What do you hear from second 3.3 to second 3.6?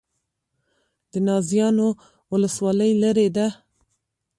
ده